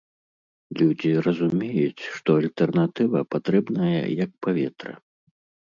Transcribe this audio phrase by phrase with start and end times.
[0.79, 4.93] Людзі разумеюць, што альтэрнатыва патрэбная, як паветра!